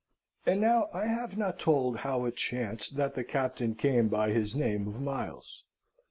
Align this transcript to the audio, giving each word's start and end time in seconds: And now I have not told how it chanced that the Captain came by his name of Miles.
And 0.47 0.59
now 0.59 0.89
I 0.95 1.05
have 1.05 1.37
not 1.37 1.59
told 1.59 1.97
how 1.97 2.25
it 2.25 2.35
chanced 2.35 2.95
that 2.95 3.13
the 3.13 3.23
Captain 3.23 3.75
came 3.75 4.07
by 4.07 4.31
his 4.31 4.55
name 4.55 4.87
of 4.87 4.99
Miles. 4.99 5.63